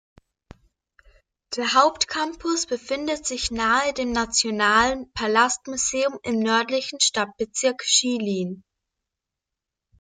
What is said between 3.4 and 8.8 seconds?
nahe dem Nationalen Palastmuseum im nördlichen Stadtbezirk Shilin.